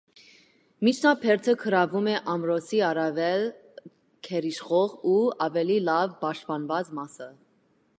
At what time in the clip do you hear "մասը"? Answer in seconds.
7.01-7.35